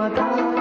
ప్రేమధార 0.00 0.59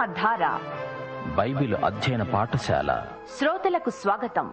ప్రేమ 0.00 0.12
ధార 0.12 0.44
బైబిల్ 1.36 1.74
అధ్యయన 1.74 2.22
పాఠశాల. 2.22 3.06
శ్రోతలకు 3.38 3.90
స్వాగతం. 3.90 4.52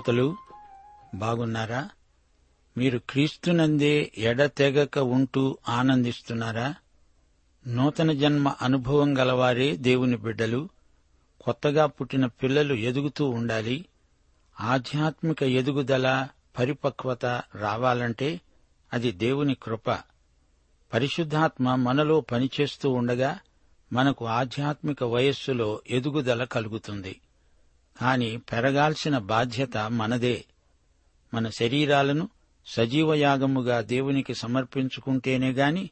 శ్రోతలు 0.00 0.36
బాగున్నారా? 1.14 1.88
మీరు 2.76 2.98
క్రీస్తునందే 3.10 4.12
ఎడతెగక 4.18 4.98
ఉంటూ 4.98 5.58
ఆనందిస్తున్నారా? 5.68 6.74
నూతన 7.66 8.12
జన్మ 8.12 8.54
అనుభవం 8.62 9.18
గలవారే 9.18 9.76
దేవుని 9.76 10.16
బిడ్డలు. 10.16 10.68
కొత్తగా 11.40 11.86
పుట్టిన 11.86 12.26
పిల్లలు 12.26 12.74
ఎదుగుతూ 12.74 13.28
ఉండాలి. 13.28 13.84
ఆధ్యాత్మిక 14.60 15.42
ఎదుగుదల 15.42 16.28
పరిపక్వత 16.58 17.26
రావాలంటే 17.54 18.40
అది 18.92 19.10
దేవుని 19.10 19.54
కృప. 19.54 19.90
పరిశుద్ధాత్మ 20.92 21.74
మనలో 21.74 22.20
పనిచేస్తూ 22.20 22.90
ఉండగా 22.90 23.38
మనకు 23.92 24.26
ఆధ్యాత్మిక 24.26 25.04
వయస్సులో 25.04 25.80
ఎదుగుదల 25.90 26.44
కలుగుతుంది. 26.44 27.20
కాని 28.00 28.38
పెరగాల్సిన 28.38 29.18
బాధ్యత 29.18 29.76
మనదే. 29.76 30.44
మన 31.34 31.48
శరీరాలను 31.48 32.28
సజీవయాగముగా 32.66 33.80
దేవునికి 33.80 34.34
సమర్పించుకుంటేనే 34.34 35.50
గాని 35.50 35.90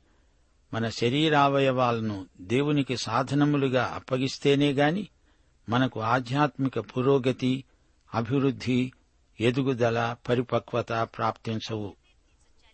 మన 0.74 0.88
శరీరావయవాలను 0.88 2.26
దేవునికి 2.40 2.96
సాధనములుగా 2.96 3.84
అప్పగిస్తేనే 3.84 4.72
గాని 4.72 5.08
మనకు 5.68 6.00
ఆధ్యాత్మిక 6.00 6.78
పురోగతి 6.78 7.64
అభివృద్ధి 8.14 8.92
ఎదుగుదల 9.40 10.16
పరిపక్వత 10.28 10.92
ప్రాప్తించవు. 10.92 11.94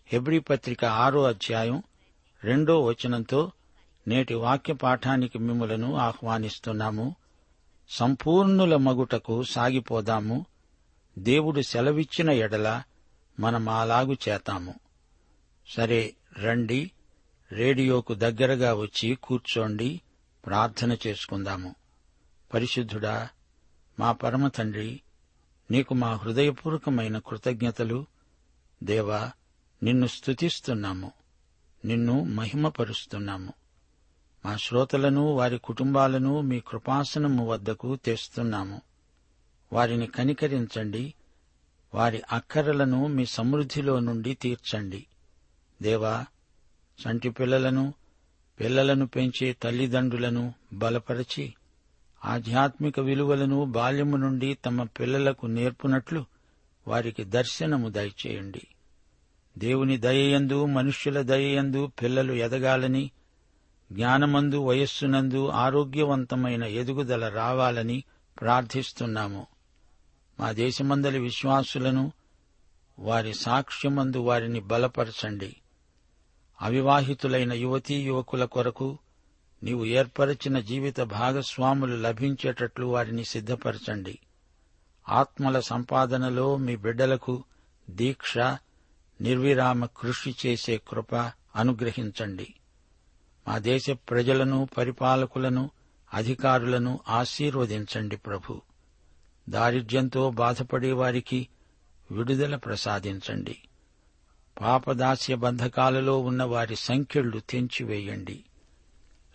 హెబ్రి 0.07 0.39
పత్రిక 0.39 0.85
ఆరో 0.85 1.23
అధ్యాయం 1.23 1.83
రెండో 2.43 2.81
వచనంతో 2.81 3.51
నేటి 4.07 4.33
వాక్య 4.33 4.73
పాఠానికి 4.73 5.39
మిమ్మలను 5.39 5.95
ఆహ్వానిస్తున్నాము. 5.95 7.15
సంపూర్ణుల 7.89 8.75
మగుటకు 8.75 9.43
సాగిపోదాము. 9.43 10.45
దేవుడు 11.17 11.61
సెలవిచ్చిన 11.61 12.29
ఎడల 12.29 12.83
మనం 13.39 13.69
అలాగు 13.69 14.13
చేతాము. 14.29 14.73
సరే 15.67 16.15
రండి. 16.37 16.91
రేడియోకు 17.51 18.13
దగ్గరగా 18.13 18.73
వచ్చి 18.73 19.15
కూర్చోండి. 19.15 20.01
ప్రార్థన 20.45 20.97
చేసుకుందాము. 21.07 21.75
పరిశుద్ధుడా 22.53 23.29
మా 23.99 24.11
పరమతండ్రి 24.11 25.01
నీకు 25.71 25.93
మా 25.93 26.13
హృదయపూర్వకమైన 26.13 27.17
కృతజ్ఞతలు. 27.17 28.05
దేవా 28.83 29.31
నిన్ను 29.83 30.07
స్తుతిస్తున్నాము. 30.07 31.11
నిన్ను 31.85 32.23
మహిమపరుస్తున్నాము. 32.23 33.53
మా 34.45 34.57
శ్రోతలను 34.57 35.33
వారి 35.33 35.57
కుటుంబాలను 35.57 36.41
మీ 36.41 36.59
కృపాసనము 36.59 37.47
వద్దకు 37.47 37.95
తెస్తున్నాము. 37.95 38.81
వారిని 39.73 40.07
కనికరించండి. 40.07 41.13
వారి 41.93 42.21
అక్కరలను 42.31 43.07
మీ 43.07 43.25
సమృద్ధిలో 43.25 43.99
నుండి 43.99 44.33
తీర్చండి. 44.33 45.05
దేవా 45.81 46.25
సంటి 46.99 47.29
పిల్లలను 47.29 47.93
పిల్లలను 48.59 49.07
పెంచే 49.07 49.53
తల్లిదండ్రులను 49.53 50.53
బలపరచి 50.73 51.53
ఆధ్యాత్మిక 52.25 52.99
విలువలను 52.99 53.65
బాల్యము 53.65 54.17
నుండి 54.17 54.53
తమ 54.53 54.83
పిల్లలకు 54.83 55.45
నేర్పునట్లు 55.45 56.25
వారికి 56.87 57.23
దర్శనము 57.23 57.89
దయచేయండి. 57.89 58.67
దేవుని 59.57 59.97
దయయందు 59.97 60.65
మనుష్యుల 60.65 61.21
దయయందు 61.21 61.91
పిల్లలు 62.01 62.33
ఎదగాలని 62.33 63.11
జ్ఞానమందు 63.91 64.63
వయస్సునందు 64.63 65.47
ఆరోగ్యవంతమైన 65.47 66.63
ఎదుగుదల 66.63 67.29
రావాలని 67.29 68.03
ప్రార్థిస్తున్నాము. 68.41 69.47
మా 70.39 70.51
దేశమందలి 70.51 71.19
విశ్వాసులను 71.19 72.11
వారి 72.99 73.33
సాక్ష్యమందు 73.33 74.17
వారిని 74.17 74.59
బలపరచండి. 74.59 75.55
అవివాహితులైన 76.61 77.53
యువతీ 77.53 77.95
యువకుల 77.95 78.45
కొరకు 78.45 78.97
నీవు 79.63 79.85
ఏర్పరచిన 79.85 80.59
జీవిత 80.59 81.01
భాగస్వాములు 81.01 81.95
లభించేటట్లు 81.95 82.85
వారిని 82.85 83.23
సిద్ధపరచండి. 83.23 84.19
ఆత్మల 85.09 85.59
సంపాదనలో 85.59 86.57
మీ 86.57 86.75
బిడ్డలకు 86.75 87.43
దీక్ష 87.89 88.37
నిర్విరామ 89.21 89.85
కృషి 89.85 90.35
చేసే 90.45 90.77
కృప 90.77 91.15
అనుగ్రహించండి. 91.55 92.53
మా 93.47 93.57
దేశ 93.57 93.89
ప్రజలను 93.89 94.67
పరిపాలకులను 94.77 95.69
అధికారులను 96.13 96.99
ఆశీర్వదించండి 97.09 98.17
ప్రభు. 98.17 98.61
దారిద్ర్యంతో 99.49 100.31
బాధపడే 100.31 100.91
వారికి 100.91 101.47
విడుదల 102.11 102.55
ప్రసాదించండి. 102.55 103.57
పాపదాస్య 104.61 105.35
బంధకాలలో 105.35 106.19
ఉన్న 106.19 106.43
వారి 106.43 106.75
సంఖ్యళ్ళు 106.75 107.39
తెంచివేయండి. 107.49 108.43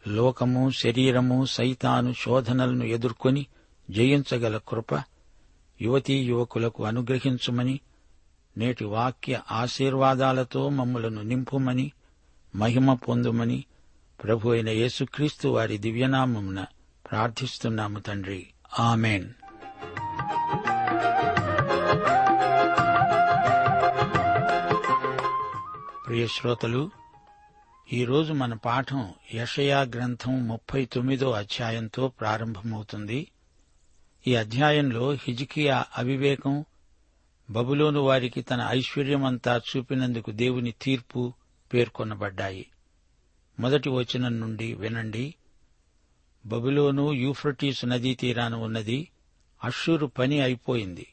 లోకము 0.08 0.70
శరీరము 0.70 1.44
సైతాను 1.44 2.12
శోధనలను 2.12 2.84
ఎదుర్కొని 2.84 3.46
జయించగల 3.90 4.60
కృప 4.68 5.02
యువతీ 5.82 6.14
యువకులకు 6.14 6.84
అనుగ్రహించుమని 6.84 7.80
నేటి 8.56 8.84
వాక్య 8.84 9.40
ఆశీర్వాదాలతో 9.52 10.68
మమ్ములను 10.68 11.22
నింపుమని 11.22 11.92
మహిమ 12.54 12.94
పొందుమని 12.94 13.64
ప్రభు 14.24 14.50
అయిన 14.50 14.68
యేసుక్రీస్తు 14.68 15.48
వారి 15.48 15.78
దివ్యనామమున 15.78 16.66
ప్రార్థిస్తున్నాము 17.10 17.98
తండ్రి. 17.98 18.46
ఆమెన్. 18.78 19.32
ప్రియ 26.06 26.26
శ్రోతలు 26.26 26.90
ఈరోజు 27.92 28.32
మన 28.32 28.54
పాఠం 28.54 29.14
యషయా 29.34 29.80
గ్రంథం 29.80 30.48
ముప్పై 30.48 30.84
తొమ్మిదో 30.84 31.30
అధ్యాయంతో 31.30 32.08
ప్రారంభమవుతుంది. 32.08 33.30
ఈ 34.26 34.34
అధ్యాయంలో 34.34 35.12
హిజికియా 35.12 35.84
అవివేకం 35.98 36.64
బబులోను 37.50 38.00
వారికి 38.00 38.42
తన 38.42 38.66
ఐశ్వర్యమంతా 38.70 39.60
చూపినందుకు 39.76 40.30
దేవుని 40.30 40.74
తీర్పు 40.82 41.32
పేర్కొనబడ్డాయి. 41.74 42.66
మొదటి 43.60 43.88
వచనం 43.88 44.40
నుండి 44.40 44.74
వినండి. 44.74 45.34
బబులోను 46.46 47.12
యూఫ్రటీస్ 47.12 47.84
నదీ 47.84 48.14
తీరాన 48.14 48.54
ఉన్నది. 48.54 49.08
అషూరు 49.64 50.06
పని 50.06 50.40
అయిపోయింది. 50.40 51.06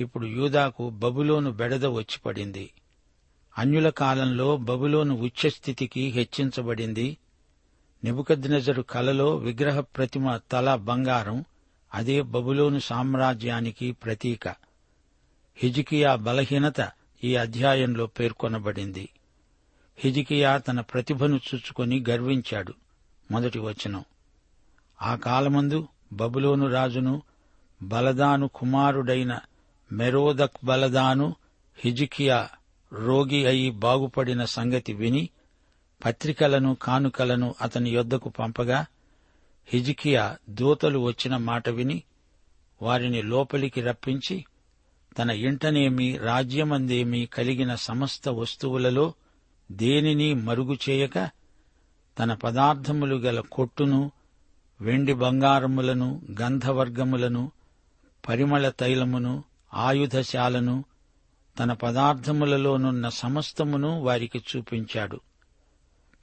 ఇప్పుడు 0.00 0.26
యూదాకు 0.26 0.90
బబులోను 0.90 1.50
బెడద 1.50 1.86
వచ్చి 1.86 2.18
పడింది. 2.26 2.70
అన్యుల 3.58 3.88
కాలంలో 3.88 4.56
బబులోను 4.56 5.14
ఉచ్చస్థితికి 5.14 6.08
హెచ్చించబడింది. 6.08 7.16
నిబుకద్నజరు 8.04 8.82
కలలో 8.82 9.36
విగ్రహ 9.36 9.80
ప్రతిమ 9.80 10.36
తల 10.36 10.74
బంగారం 10.74 11.44
అదే 11.94 12.22
బబులోను 12.22 12.78
సామ్రాజ్యానికి 12.78 13.92
ప్రతీక. 13.92 14.48
హిజికియా 15.56 16.14
బలహీనత 16.14 16.90
ఈ 17.24 17.34
అధ్యాయంలో 17.34 18.06
పేర్కొనబడింది. 18.06 19.08
హిజికియా 19.98 20.58
తన 20.58 20.80
ప్రతిభను 20.80 21.40
చూచుకొని 21.48 22.04
గర్వించాడు. 22.08 22.74
మొదటి 23.30 23.58
వచనం. 23.58 24.04
ఆ 25.02 25.14
కాలమందు 25.16 25.88
బబులోను 26.12 26.68
రాజును 26.68 27.22
బలదాను 27.82 28.48
కుమారుడైన 28.48 29.40
మెరోదక్ 29.92 30.58
బలదాను 30.64 31.36
హిజికియా 31.78 32.48
రోగి 32.92 33.46
అయి 33.46 33.70
బాగుపడిన 33.70 34.44
సంగతి 34.44 34.92
విని 34.92 35.28
పత్రికలను 36.04 36.74
కానుకలను 36.74 37.54
అతని 37.60 37.90
యొద్దకు 37.90 38.28
పంపగా 38.28 38.86
హిజికియా 39.66 40.36
దూతలు 40.48 40.98
వచ్చిన 40.98 41.36
మాట 41.36 41.68
విని 41.68 42.02
వారిని 42.82 43.22
లోపలికి 43.22 43.80
రప్పించి 43.80 44.44
తన 45.18 45.30
ఇంటనేమి 45.30 46.18
రాజ్యమందేమి 46.18 47.26
కలిగిన 47.26 47.74
సమస్త 47.74 48.28
వస్తువులలో 48.28 49.14
దేనిని 49.70 50.34
మరుగు 50.34 50.76
చేయక 50.88 51.30
తన 52.18 52.34
పదార్థములు 52.34 53.16
గల 53.16 53.40
కొట్టును 53.40 54.10
వెండి 54.80 55.12
బంగారములను 55.12 56.22
గంధవర్గములను 56.40 57.52
పరిమళ 58.28 58.68
తైలమును 58.68 59.44
ఆయుధశాలను 59.74 60.84
తన 61.58 61.72
పదార్థములలోనున్న 61.72 63.08
సమస్తమును 63.08 64.02
వారికి 64.02 64.42
చూపించాడు. 64.56 65.20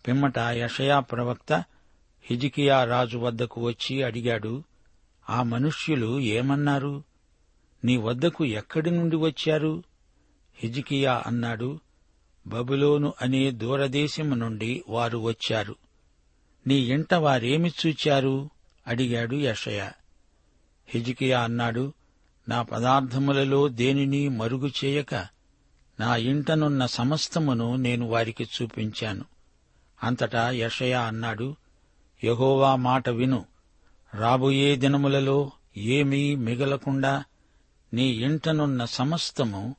పిమ్మట 0.08 0.38
యషయా 0.38 1.00
ప్రవక్త 1.00 1.64
హిజికియా 2.24 2.84
రాజు 2.84 3.18
వద్దకు 3.18 3.62
వచ్చి 3.62 4.04
అడిగాడు 4.04 4.64
ఆ 5.30 5.44
మనుష్యులు 5.44 6.20
ఏమన్నారు? 6.20 7.04
నీ 7.86 7.98
వద్దకు 7.98 8.46
ఎక్కడి 8.46 8.92
నుండి 8.92 9.16
వచ్చారు? 9.16 9.84
హిజికియా 10.56 11.24
అన్నాడు 11.28 11.80
బబులోను 12.48 13.14
అనే 13.22 13.52
దూరదేశము 13.52 14.36
నుండి 14.36 14.84
వారు 14.90 15.18
వచ్చారు. 15.18 15.76
నీ 16.68 16.76
ఇంట 16.76 17.14
వారేమి 17.14 17.72
చూచారు? 17.88 18.50
అడిగాడు 18.88 19.36
యషయ. 19.36 19.92
హిజికియా 20.88 21.42
అన్నాడు 21.42 21.94
నా 22.50 22.62
పదార్థములలో 22.62 23.68
దేనిని 23.68 24.30
మరుగు 24.30 24.72
చేయక 24.86 25.16
నా 26.00 26.16
ఇంటనున్న 26.16 26.86
సమస్తమును 26.86 27.76
నేను 27.76 28.08
వారికి 28.08 28.44
చూపించాను. 28.44 29.26
అంతటా 30.04 30.50
యషయా 30.50 31.02
అన్నాడు 31.02 31.56
యహోవా 32.24 32.76
మాట 32.76 33.10
విను. 33.10 33.46
రాబోయే 34.14 34.76
దినములలో 34.76 35.52
ఏమీ 35.78 36.36
మిగలకుండా 36.36 37.24
నీ 37.94 38.08
ఇంటనున్న 38.08 38.86
సమస్తము 38.86 39.76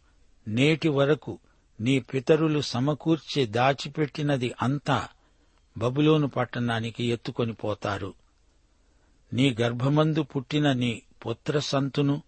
నేటి 0.48 0.88
వరకు 0.88 1.38
నీ 1.80 2.00
పితరులు 2.00 2.60
సమకూర్చి 2.60 3.46
దాచిపెట్టినది 3.46 4.54
అంతా 4.62 5.08
బబులోను 5.78 6.28
పట్టణానికి 6.28 7.04
ఎత్తుకొని 7.04 7.52
పోతారు. 7.52 8.14
నీ 9.32 9.56
గర్భమందు 9.60 10.22
పుట్టిన 10.22 10.72
నీ 10.72 11.02
పుత్ర 11.26 11.58
సంతును 11.58 12.22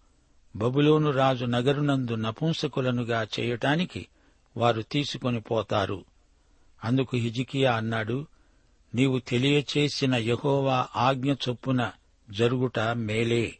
బబులోను 0.55 1.11
రాజు 1.11 1.45
నగరునందు 1.45 2.15
నపుంసకులనుగా 2.15 3.27
చేయటానికి 3.39 4.07
వారు 4.57 4.81
తీసుకొని 4.81 5.41
పోతారు. 5.41 6.05
అందుకు 6.83 7.17
హిజికియా 7.17 7.75
అన్నాడు 7.75 8.25
నీవు 8.95 9.19
తెలియచేసిన 9.19 10.15
యహోవా 10.15 10.87
ఆజ్ఞ 10.95 11.33
చొప్పున 11.33 11.91
జరుగుట 12.29 12.79
మేలే. 12.79 13.57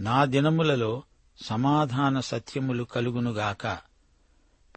నా 0.00 0.24
దినములలో 0.24 1.02
సమాధాన 1.42 2.20
సత్యములు 2.20 2.84
కలుగునుగాక. 2.84 3.89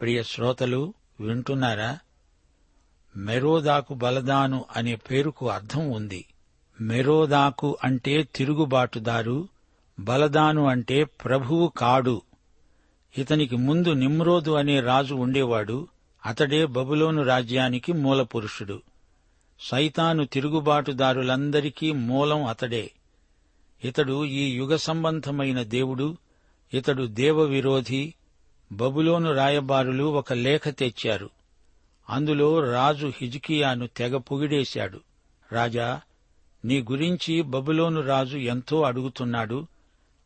ప్రియ 0.03 0.23
శ్రోతలు 0.23 0.93
వింటున్నారా? 1.19 1.99
మెరోదాకు 3.15 3.93
బలదాను 3.93 4.65
అనే 4.75 4.95
పేరుకు 4.95 5.49
అర్థం 5.49 5.91
ఉంది. 5.91 6.25
మెరోదాకు 6.81 7.77
అంటే 7.83 8.23
తిరుగుబాటుదారు 8.35 9.47
బలదాను 9.99 10.65
అంటే 10.65 11.03
ప్రభువు 11.03 11.67
కాడు. 11.77 12.21
ఇతనికి 13.17 13.55
ముందు 13.55 13.93
నిమ్రోదు 13.93 14.51
అనే 14.51 14.79
రాజు 14.79 15.13
ఉండేవాడు 15.13 15.87
అతడే 16.25 16.65
బబులోను 16.65 17.23
రాజ్యానికి 17.23 17.93
మూలపురుషుడు. 17.93 18.81
సైతాను 19.59 20.25
తిరుగుబాటుదారులందరికీ 20.25 21.91
మూలం 21.91 22.43
అతడే. 22.43 22.91
ఇతడు 23.83 24.25
ఈ 24.25 24.51
యుగ 24.51 24.75
సంబంధమైన 24.75 25.63
దేవుడు 25.63 26.17
ఇతడు 26.73 27.03
దేవ 27.03 27.41
విరోధి 27.41 28.13
బబులోను 28.73 29.33
రాయబారులు 29.33 30.03
ఒక 30.03 30.33
లేఖ 30.33 30.61
తెచ్చారు. 30.67 31.29
అందులో 32.09 32.71
రాజు 32.71 33.11
హిజ్కియాను 33.21 33.87
తెగ 33.87 34.17
పొగిడేశాడు. 34.17 34.99
రాజా 35.51 36.01
నీ 36.65 36.81
గురించి 36.81 37.41
బబులోను 37.41 38.01
రాజు 38.01 38.37
ఎంతో 38.37 38.81
అడుగుతున్నాడు. 38.81 39.67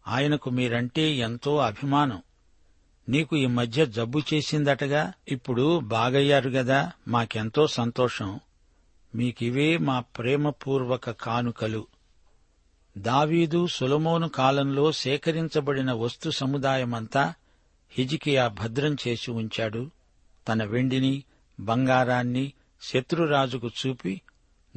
ఆయనకు 0.08 0.50
మీరంటే 0.50 1.16
ఎంతో 1.16 1.58
అభిమానం. 1.58 2.22
నీకు 3.10 3.36
ఈ 3.36 3.46
మధ్య 3.46 3.86
జబ్బు 3.86 4.22
చేసిందటగా 4.34 5.14
ఇప్పుడు 5.28 5.80
బాగయ్యారు 5.80 6.50
గదా 6.50 6.92
మాకెంతో 7.08 7.68
సంతోషం. 7.68 8.40
మీకివే 9.16 9.78
మా 9.78 10.00
ప్రేమపూర్వక 10.00 11.12
కానుకలు. 11.12 11.88
దావీదు 12.98 13.68
సులమోను 13.68 14.30
కాలంలో 14.30 14.92
సేకరించబడిన 14.92 15.92
వస్తు 15.92 16.30
సముదాయమంతా 16.30 17.34
హిజికియా 17.90 18.48
భద్రం 18.48 18.96
చేసి 19.08 19.32
ఉంచాడు. 19.32 19.92
తన 20.48 20.64
వెండిని 20.64 21.24
బంగారాన్ని 21.60 22.54
శత్రురాజుకు 22.82 23.68
చూపి 23.68 24.22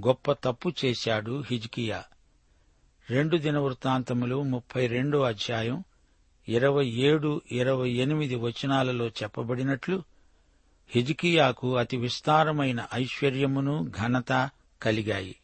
గొప్ప 0.06 0.32
తప్పు 0.32 0.72
చేశాడు 0.84 1.44
హిజ్కియా. 1.50 2.04
రెండు 3.10 3.36
దినవృత్తాంతములు 3.36 4.42
ముప్పై 4.42 4.86
రెండో 4.86 5.22
అధ్యాయం 5.22 5.84
ఇరవై 6.48 6.86
ఏడు 6.86 7.40
ఇరవై 7.52 7.90
ఎనిమిది 7.90 8.34
వచనాలలో 8.34 9.06
చెప్పబడినట్లు 9.06 10.02
హిజ్కియాకు 10.88 11.76
అతి 11.76 11.96
విస్తారమైన 11.96 12.86
ఐశ్వర్యమును 12.94 13.92
ఘనత 13.98 14.50
కలిగాయి. 14.82 15.36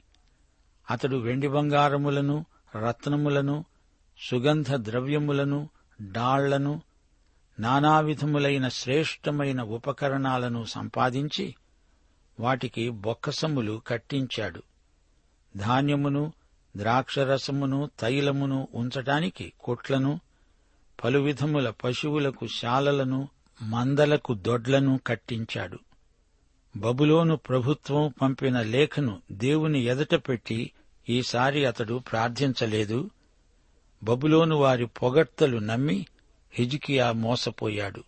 అతడు 0.90 1.16
వెండి 1.16 1.48
బంగారములను 1.48 2.46
రత్నములను 2.84 3.64
సుగంధ 4.30 4.74
ద్రవ్యములను 4.74 5.68
డాళ్ళను 6.12 6.82
నానావిధములైన 7.60 8.68
శ్రేష్టమైన 8.68 9.62
ఉపకరణాలను 9.62 10.64
సంపాదించి 10.64 11.54
వాటికి 12.40 12.90
బొక్కసములు 12.90 13.82
కట్టించాడు. 13.86 14.62
ధాన్యమును 15.56 16.32
ద్రాక్షరసమును 16.76 17.90
తైలమును 18.00 18.68
ఉంచటానికి 18.74 19.52
కొట్లను 19.60 20.20
పలువిధముల 21.04 21.70
పశువులకు 21.70 22.46
శాలలను 22.46 23.28
మందలకు 23.62 24.34
దొడ్లను 24.34 25.00
కట్టించాడు. 25.06 25.78
బబులోను 26.76 27.36
ప్రభుత్వం 27.36 28.12
పంపిన 28.22 28.62
లేఖను 28.62 29.22
దేవుని 29.32 29.80
ఎదట 29.80 30.14
పెట్టి 30.14 30.72
ఈసారి 31.08 31.64
అతడు 31.66 32.02
ప్రార్థించలేదు. 32.12 33.10
బబులోను 34.02 34.56
వారి 34.56 34.86
పొగడ్తలు 34.86 35.58
నమ్మి 35.58 36.06
హిజికియా 36.50 37.12
మోసపోయాడు. 37.12 38.04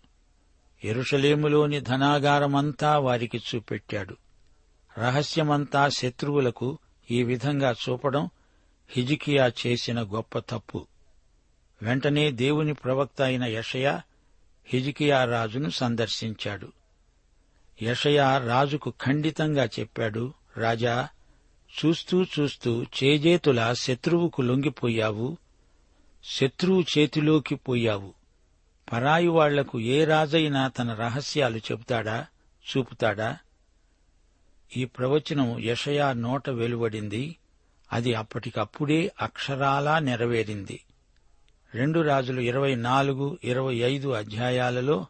ఎరుషలేములోని 0.85 1.81
ధనాగారమంతా 1.81 2.99
వారికి 2.99 3.39
చూపెట్టాడు. 3.39 4.17
రహస్యమంతా 4.99 5.89
శత్రువులకు 5.89 6.79
ఈ 7.11 7.23
విధంగా 7.23 7.75
చూపడం 7.89 8.29
హిజికియా 8.91 9.53
చేసిన 9.67 10.03
గొప్ప 10.03 10.39
తప్పు. 10.39 10.87
వెంటనే 11.83 12.31
దేవుని 12.31 12.75
ప్రవక్త 12.75 13.23
అయిన 13.23 13.45
యషయా 13.45 14.03
హిజికియా 14.65 15.25
రాజును 15.25 15.71
సందర్శించాడు. 15.71 16.73
యషయా 17.83 18.39
రాజుకు 18.39 18.91
ఖండితంగా 18.91 19.65
చెప్పాడు 19.65 20.33
రాజా 20.57 21.09
చూస్తూ 21.85 22.23
చూస్తూ 22.23 22.83
చేజేతుల 22.83 23.73
శత్రువుకు 23.73 24.43
లొంగిపోయావు 24.43 25.37
శత్రువు 26.25 26.85
చేతిలోకి 26.99 27.55
పోయావు. 27.55 28.18
పరాయి 28.93 29.29
వాళ్ళకు 29.29 29.81
ఏ 29.81 30.05
రాజైనా 30.05 30.69
తన 30.69 30.95
రహస్యాలు 30.95 31.57
చెబుతాడా 31.57 32.27
చూపుతాడా? 32.77 33.39
ఈ 34.77 34.85
ప్రవచనం 34.85 35.59
యషయా 35.59 36.13
నోట 36.13 36.51
వెలువడింది. 36.51 37.37
అది 37.93 38.15
అప్పటికప్పుడే 38.15 39.13
అక్షరాలా 39.23 39.99
నెరవేరింది. 39.99 40.81
రెండు 41.75 42.01
రాజులు 42.01 42.41
ఇరవై 42.41 42.75
నాలుగు 42.75 43.39
ఇరవై 43.45 43.75
ఐదు 43.75 44.09
అధ్యాయాలలో 44.09 45.07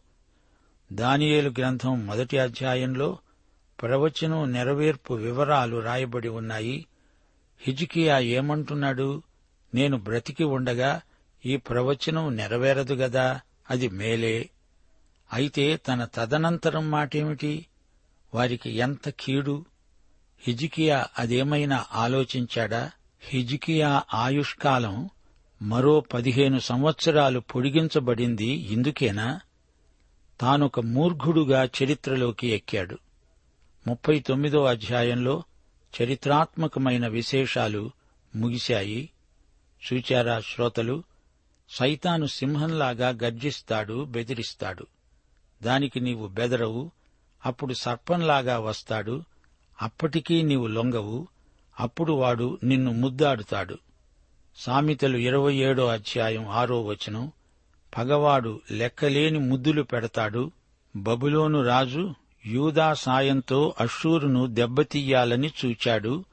దానియేలు 0.93 1.51
గ్రంథం 1.51 2.07
మొదటి 2.07 2.39
అధ్యాయంలో 2.39 3.19
ప్రవచనం 3.83 4.53
నెరవేర్పు 4.53 5.15
వివరాలు 5.15 5.77
రాయబడి 5.77 6.29
ఉన్నాయి. 6.29 6.87
హిజికియా 7.61 8.19
ఏమంటున్నాడు? 8.19 9.23
నేను 9.75 9.99
బ్రతికి 9.99 10.45
ఉండగా 10.45 11.01
ఈ 11.47 11.57
ప్రవచనం 11.57 12.37
నెరవేరదు 12.37 12.95
గదా? 12.95 13.41
అది 13.71 13.89
మేలే. 13.89 14.51
అయితే 15.33 15.77
తన 15.77 16.05
తదనంతరం 16.05 16.91
మాటేమిటి? 16.91 17.67
వారికి 18.35 18.71
ఎంత 18.71 19.09
కీడు? 19.09 19.65
హిజికియా 20.41 21.07
అదేమైనా 21.19 21.87
ఆలోచించాడా? 21.93 22.91
హిజికియా 23.21 24.03
ఆయుష్కాలం 24.15 25.11
మరో 25.63 26.01
పదిహేను 26.01 26.59
సంవత్సరాలు 26.59 27.41
పొడిగించబడింది 27.41 28.47
ఇందుకేనా? 28.47 29.41
తానొక 30.41 30.81
మూర్ఘుడుగా 30.81 31.65
చరిత్రలోకి 31.65 32.47
ఎక్కాడు. 32.47 32.99
ముప్పై 33.87 34.19
తొమ్మిదో 34.19 34.65
అధ్యాయంలో 34.65 35.43
చరిత్రాత్మకమైన 36.03 37.07
విశేషాలు 37.07 37.91
ముగిశాయి. 38.37 39.11
చూచారా 39.93 40.41
శ్రోతలు? 40.41 41.03
సైతాను 41.71 42.27
సింహంలాగా 42.27 43.09
గర్జిస్తాడు 43.09 44.05
బెదిరిస్తాడు. 44.05 44.87
దానికి 45.63 46.01
నీవు 46.01 46.27
బెదరవు 46.27 46.91
అప్పుడు 47.47 47.75
సర్పంలాగా 47.75 48.59
వస్తాడు 48.59 49.25
అప్పటికీ 49.83 50.43
నీవు 50.43 50.67
లొంగవు 50.67 51.29
అప్పుడు 51.81 52.13
వాడు 52.13 52.59
నిన్ను 52.65 52.93
ముద్దాడుతాడు. 52.93 53.79
సామెతలు 54.57 55.17
ఇరవై 55.17 55.55
ఏడో 55.55 55.87
అధ్యాయం 55.87 56.49
ఆరో 56.49 56.83
వచనం 56.83 57.33
పగవాడు 57.97 58.61
లెక్కలేని 58.71 59.39
ముద్దులు 59.39 59.83
పెడతాడు 59.83 60.51
బబులోను 60.97 61.63
రాజు 61.63 62.15
యూదా 62.47 62.95
సాయంతో 62.95 63.75
అషూరును 63.81 64.47
దెబ్బతీయాలని 64.47 65.53
చూచాడు 65.65 66.25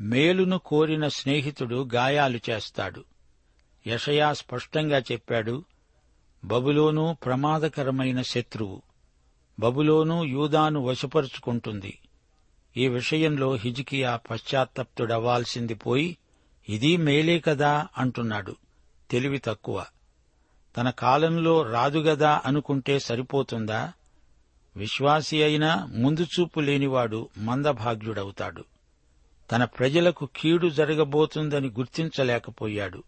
మేలును 0.00 0.58
కోరిన 0.58 1.08
స్నేహితుడు 1.08 1.88
గాయాలు 1.94 2.40
చేస్తాడు. 2.50 3.04
యషయా 3.86 4.32
స్పష్టంగా 4.32 4.98
చెప్పాడు 4.98 5.64
బబులోను 6.44 7.16
ప్రమాదకరమైన 7.24 8.22
శత్రువు. 8.22 8.82
బబులోను 9.60 10.24
యూదాను 10.24 10.80
వశపరుచుకుంటుంది. 10.80 11.98
ఈ 12.76 12.88
విషయంలో 12.88 13.54
హిజికియా 13.54 14.20
పశ్చాత్తప్తుడవ్వాల్సింది 14.30 15.74
పోయి 15.74 16.18
ఇది 16.68 16.96
మేలే 16.96 17.40
కదా 17.40 17.88
అంటున్నాడు. 17.98 18.56
తెలివి 19.10 19.38
తక్కువ. 19.38 19.84
తన 20.76 20.90
కాలంలో 20.90 21.62
రాదుగదా 21.62 22.42
అనుకుంటే 22.44 22.98
సరిపోతుందా? 22.98 23.92
విశ్వాసి 24.76 25.42
అయినా 25.42 25.84
ముందుచూపు 25.84 26.60
లేనివాడు 26.60 27.28
మందభాగ్యుడవుతాడు. 27.38 28.64
తన 29.52 29.64
ప్రజలకు 29.64 30.28
కీడు 30.36 30.68
జరగబోతుందని 30.68 31.68
గుర్తించలేకపోయాడు. 31.68 33.02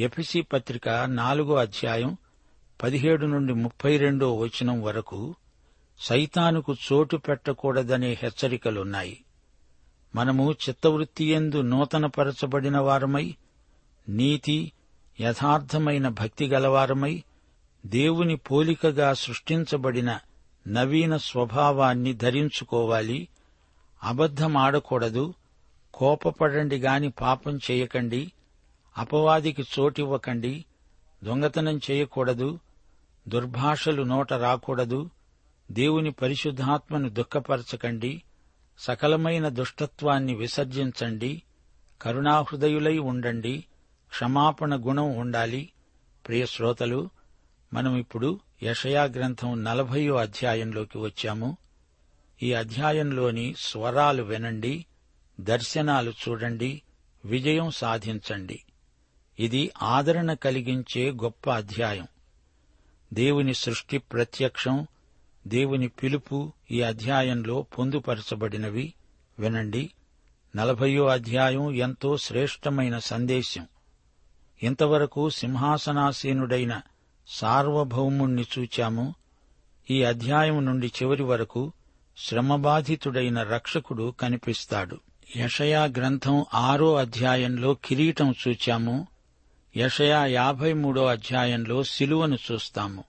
ఎఫిసి 0.00 0.42
పత్రిక 0.42 0.88
నాలుగో 0.88 1.54
అధ్యాయం 1.54 2.16
పదిహేడు 2.82 3.26
నుండి 3.26 3.54
ముప్పై 3.54 3.96
రెండో 3.96 4.36
వచనం 4.36 4.82
వరకు 4.82 5.34
సైతానుకు 6.00 6.74
చోటు 6.74 7.16
పెట్టకూడదనే 7.16 8.18
హెచ్చరికలున్నాయి. 8.22 9.24
మనము 10.14 10.52
చిత్తవృత్తియందు 10.52 11.60
నూతనపరచబడిన 11.62 12.78
వారమై 12.78 13.36
నీతి 14.08 14.72
యథార్థమైన 15.20 16.08
భక్తి 16.08 16.48
గలవారమై 16.48 17.22
దేవుని 17.86 18.36
పోలికగా 18.36 19.14
సృష్టించబడిన 19.14 20.18
నవీన 20.68 21.16
స్వభావాన్ని 21.16 22.12
ధరించుకోవాలి. 22.12 23.28
అబద్ధమాడకూడదు 24.02 25.34
కోపపడండి 25.94 26.76
గాని 26.76 27.10
పాపం 27.10 27.58
చేయకండి. 27.70 28.32
అపవాదికి 28.98 29.62
చోటివ్వకండి 29.62 30.64
దొంగతనం 31.24 31.80
చేయకూడదు 31.90 32.58
దుర్భాషలు 33.28 34.02
నోట 34.02 34.32
రాకూడదు 34.32 35.10
దేవుని 35.70 36.10
పరిశుద్ధాత్మను 36.10 37.08
దుఃఖపరచకండి 37.08 38.22
సకలమైన 38.78 39.48
దుష్టత్వాన్ని 39.48 40.34
విసర్జించండి 40.34 41.42
కరుణాహృదయులై 42.02 42.98
ఉండండి 42.98 43.64
క్షమాపణ 44.08 44.76
గుణం 44.76 45.16
ఉండాలి. 45.16 45.72
ప్రియ 46.26 46.46
శ్రోతలు 46.46 47.10
మనం 47.72 47.96
ఇప్పుడు 47.96 48.40
యషయా 48.62 49.04
గ్రంథం 49.04 49.64
నలభయో 49.64 50.14
అధ్యాయంలోకి 50.14 50.98
వచ్చాము. 50.98 51.56
ఈ 52.42 52.52
అధ్యాయంలోని 52.52 53.54
స్వరాలు 53.58 54.22
వినండి 54.22 54.86
దర్శనాలు 55.40 56.10
చూడండి 56.10 56.82
విజయం 57.24 57.70
సాధించండి. 57.70 58.60
ఇది 59.38 59.70
ఆదరణ 59.82 60.34
కలిగించే 60.34 61.10
గొప్ప 61.10 61.50
అధ్యాయం. 61.50 62.06
దేవుని 63.12 63.54
సృష్టి 63.54 63.98
ప్రత్యక్షం 63.98 64.86
దేవుని 65.46 65.88
పిలుపు 65.88 66.52
ఈ 66.70 66.82
అధ్యాయంలో 66.82 67.62
పొందుపరచబడినవి. 67.62 68.94
వినండి 69.38 69.90
నలభయో 70.56 71.06
అధ్యాయం 71.06 71.74
ఎంతో 71.74 72.16
శ్రేష్టమైన 72.16 72.98
సందేశం. 72.98 73.66
ఇంతవరకు 74.62 75.30
సింహాసనాసీనుడైన 75.30 76.80
సార్వభౌముణ్ణి 77.28 78.46
చూచాము. 78.58 79.14
ఈ 79.90 80.02
అధ్యాయం 80.02 80.66
నుండి 80.66 80.86
చివరి 80.86 81.22
వరకు 81.22 81.72
శ్రమబాధితుడైన 82.18 83.42
రక్షకుడు 83.42 84.14
కనిపిస్తాడు. 84.20 85.00
యషయా 85.36 85.84
గ్రంథం 85.84 86.44
ఆరో 86.54 86.94
అధ్యాయంలో 86.94 87.74
కిరీటం 87.74 88.34
చూచాము. 88.48 89.06
యషయా 89.78 90.26
యాభై 90.26 90.72
మూడో 90.72 91.06
అధ్యాయంలో 91.06 91.82
సిలువను 91.82 92.38
చూస్తాము. 92.52 93.04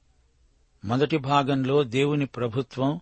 మొదటి 0.86 1.18
భాగంలో 1.18 1.84
దేవుని 1.84 2.26
ప్రభుత్వం 2.26 3.00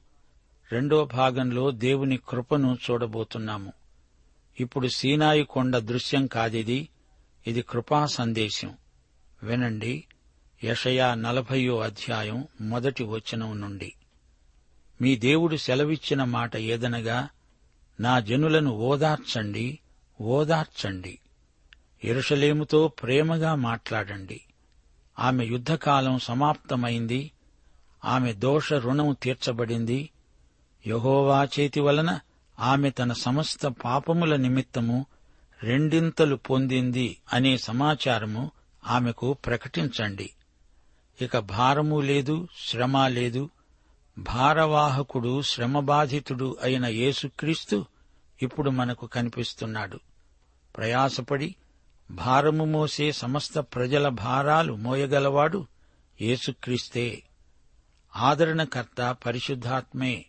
రెండో 0.71 1.05
భాగంలో 1.05 1.71
దేవుని 1.71 2.19
కృపను 2.29 2.77
చూడబోతున్నాము. 2.91 3.73
ఇప్పుడు 4.59 4.87
సీనాయి 4.87 5.43
కొండ 5.43 5.77
దృశ్యం 5.77 6.27
కాదిది. 6.27 6.89
ఇది 7.47 7.61
కృపా 7.61 8.05
సందేశం. 8.05 8.77
వినండి 9.43 10.03
యషయా 10.63 11.15
నలభయో 11.15 11.79
అధ్యాయం 11.79 12.47
మొదటి 12.61 13.03
వచనం 13.03 13.61
నుండి. 13.61 13.93
మీ 15.01 15.15
దేవుడు 15.15 15.55
సెలవిచ్చిన 15.55 16.23
మాట 16.23 16.57
ఏదనగా 16.57 17.29
నా 17.99 18.19
జనులను 18.19 18.71
ఓదార్చండి 18.71 19.79
ఓదార్చండి. 20.21 21.19
ఎరుషలేముతో 22.03 22.87
ప్రేమగా 22.87 23.55
మాట్లాడండి. 23.55 24.41
ఆమె 25.19 25.45
యుద్ధకాలం 25.45 26.19
సమాప్తమైంది. 26.19 27.31
ఆమె 28.05 28.33
దోష 28.33 28.73
రుణం 28.73 29.17
తీర్చబడింది. 29.23 30.09
యహోవా 30.87 31.47
చేతి 31.59 31.79
వలన 31.79 32.19
ఆమె 32.59 32.89
తన 32.89 33.13
సమస్త 33.13 33.67
పాపముల 33.67 34.35
నిమిత్తము 34.35 35.05
రెండింతలు 35.63 36.35
పొందింది 36.35 37.17
అనే 37.33 37.57
సమాచారము 37.57 38.51
ఆమెకు 38.87 39.33
ప్రకటించండి. 39.33 40.29
ఇక 41.21 41.37
భారము 41.37 41.99
లేదు 41.99 42.47
శ్రమ 42.69 43.07
లేదు. 43.07 43.49
భారవాహకుడు 44.17 45.41
శ్రమబాధితుడు 45.41 46.57
అయిన 46.61 46.85
యేసుక్రీస్తు 46.85 47.85
ఇప్పుడు 48.41 48.69
మనకు 48.69 49.07
కనిపిస్తున్నాడు. 49.07 49.99
ప్రయాసపడి 50.77 51.55
భారము 52.11 52.65
మోసే 52.65 53.11
సమస్త 53.11 53.59
ప్రజల 53.59 54.07
భారాలు 54.07 54.75
మోయగలవాడు 54.75 55.67
యేసుక్రీస్తే. 56.21 57.23
ఆదరణకర్త 58.15 59.15
పరిశుద్ధాత్మే. 59.25 60.25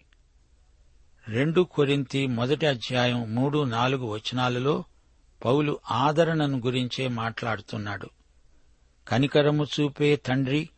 రెండు 1.29 1.61
కొరింతి 1.61 2.27
మొదటి 2.27 2.67
అధ్యాయం 2.67 3.35
మూడు 3.35 3.65
నాలుగు 3.65 4.07
వచనాలలో 4.07 4.85
పౌలు 5.45 5.79
ఆదరణను 5.91 6.59
గురించే 6.59 7.09
మాట్లాడుతున్నాడు. 7.09 8.11
కనికరము 9.09 9.65
చూపే 9.65 10.17
తండ్రి 10.17 10.69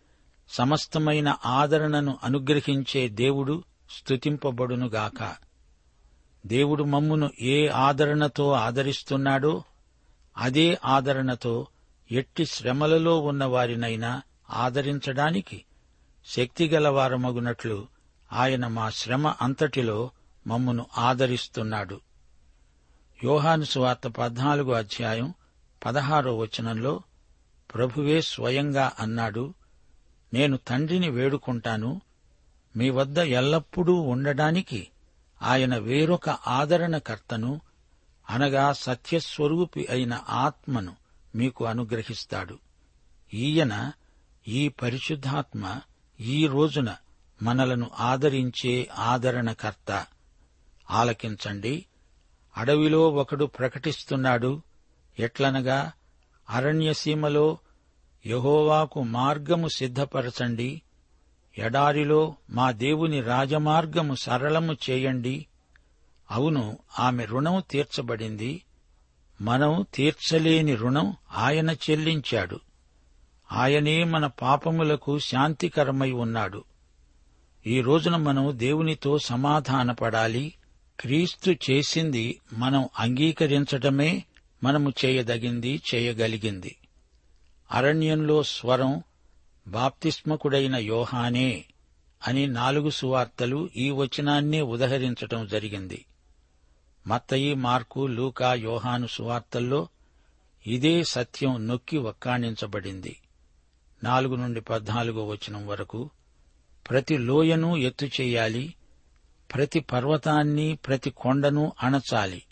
సమస్తమైన 0.49 1.37
ఆదరణను 1.47 2.19
అనుగ్రహించే 2.25 3.09
దేవుడు 3.09 3.65
స్తుతింపబడునుగాక. 3.91 5.35
దేవుడు 6.47 6.85
మమ్మును 6.85 7.31
ఏ 7.41 7.69
ఆదరణతో 7.69 8.53
ఆదరిస్తున్నాడో 8.53 9.63
అదే 10.41 10.79
ఆదరణతో 10.85 11.67
ఎట్టి 12.11 12.47
శ్రమలలో 12.47 13.21
ఉన్న 13.21 13.45
వారినైనా 13.45 14.23
ఆదరించడానికి 14.51 15.65
శక్తిగలవారమగునట్లు 16.27 17.87
ఆయన 18.33 18.67
మా 18.67 18.91
శ్రమ 18.91 19.29
అంతటిలో 19.29 20.11
మమ్మును 20.47 20.87
ఆదరిస్తున్నాడు. 20.99 22.01
యోహాను 23.25 23.65
సువార్త 23.65 24.09
పద్నాలుగో 24.09 24.73
అధ్యాయం 24.73 25.35
పదహారో 25.85 26.39
వచనంలో 26.39 27.03
ప్రభువే 27.75 28.23
స్వయంగా 28.23 28.93
అన్నాడు 28.99 29.55
నేను 30.35 30.57
తండ్రిని 30.57 31.09
వేడుకుంటాను 31.09 32.01
మీ 32.77 32.91
వద్ద 32.91 33.19
ఎల్లప్పుడూ 33.19 33.95
ఉండడానికి 33.95 34.89
ఆయన 35.43 35.77
వేరొక 35.77 36.31
ఆదరణకర్తను 36.31 37.61
అనగా 38.31 38.73
సత్యస్వరూపి 38.73 39.87
అయిన 39.91 40.23
ఆత్మను 40.29 40.97
మీకు 41.35 41.65
అనుగ్రహిస్తాడు. 41.65 42.59
ఈయన 43.35 43.93
ఈ 44.49 44.69
పరిశుద్ధాత్మ 44.69 45.81
ఈ 46.21 46.47
రోజున 46.47 46.97
మనలను 47.43 47.91
ఆదరించే 48.01 48.89
ఆదరణకర్త. 48.99 50.07
ఆలకించండి. 50.91 51.87
అడవిలో 52.57 53.11
ఒకడు 53.11 53.45
ప్రకటిస్తున్నాడు. 53.45 54.63
ఎట్లనగా 55.19 55.93
అరణ్యసీమలో 56.51 57.59
యహోవాకు 58.27 59.03
మార్గము 59.03 59.69
సిద్ధపరచండి. 59.69 60.83
ఎడారిలో 61.59 62.35
మా 62.51 62.71
దేవుని 62.71 63.21
రాజమార్గము 63.21 64.15
సరళము 64.15 64.77
చేయండి. 64.91 65.47
అవును 66.31 66.79
ఆమె 66.99 67.25
రుణం 67.25 67.63
తీర్చబడింది. 67.71 68.63
మనం 69.41 69.87
తీర్చలేని 69.95 70.75
రుణం 70.75 71.17
ఆయన 71.37 71.71
చెల్లించాడు. 71.71 72.61
ఆయనే 73.53 74.05
మన 74.05 74.27
పాపములకు 74.27 75.19
శాంతికరమై 75.19 76.11
ఉన్నాడు. 76.11 76.65
ఈ 77.67 77.81
రోజున 77.81 78.17
మనం 78.17 78.53
దేవునితో 78.53 79.19
సమాధానపడాలి. 79.19 80.55
క్రీస్తు 81.01 81.57
చేసింది 81.71 82.41
మనం 82.53 82.89
అంగీకరించటమే 82.99 84.25
మనము 84.65 84.93
చేయదగింది 85.05 85.83
చేయగలిగింది. 85.95 86.77
అరణ్యంలో 87.73 88.43
స్వరం 88.43 89.03
బాప్తిస్మకుడైన 89.69 90.77
యోహానే 90.77 91.65
అని 92.29 92.47
నాలుగు 92.47 92.91
సువార్తలు 92.91 93.69
ఈ 93.77 93.91
వచనాన్నే 93.91 94.61
ఉదహరించటం 94.61 95.47
జరిగింది. 95.47 96.05
మత్తయి 97.11 97.55
మార్కు 97.55 98.07
లూకా 98.07 98.55
యోహాను 98.55 99.07
సువార్తల్లో 99.07 99.89
ఇదే 100.67 101.05
సత్యం 101.05 101.67
నొక్కి 101.67 101.99
ఒక్కాణించబడింది 101.99 103.17
నాలుగు 104.05 104.35
నుండి 104.35 104.61
పద్నాలుగో 104.61 105.27
వచనం 105.27 105.67
వరకు 105.67 106.11
ప్రతి 106.91 107.19
లోయను 107.19 107.77
ఎత్తు 107.77 108.07
చేయాలి 108.07 108.75
ప్రతి 109.55 109.81
పర్వతాన్ని 109.81 110.77
ప్రతి 110.77 111.11
కొండను 111.11 111.73
అణచాలి. 111.83 112.43